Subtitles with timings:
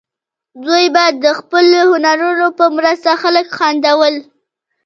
[0.65, 4.15] دوی به د خپلو هنرونو په مرسته خلک خندول.